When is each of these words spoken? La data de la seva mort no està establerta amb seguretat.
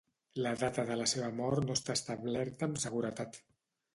La 0.43 0.51
data 0.61 0.85
de 0.87 0.95
la 1.01 1.05
seva 1.11 1.27
mort 1.41 1.67
no 1.67 1.77
està 1.79 1.95
establerta 1.99 2.69
amb 2.69 2.83
seguretat. 2.87 3.41